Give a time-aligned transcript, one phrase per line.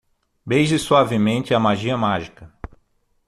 [0.43, 2.51] Beije suavemente a magia mágica